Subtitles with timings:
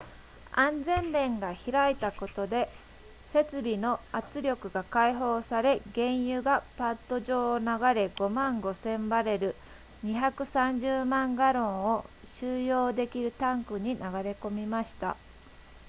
[0.53, 2.69] 安全弁が開いたことで
[3.27, 7.69] 設備の圧力が解放され原油がパッド上を流れ
[8.07, 9.55] 55,000 バレル
[10.03, 12.05] 230万ガロンを
[12.39, 15.15] 収容できるタンクに流れ込みました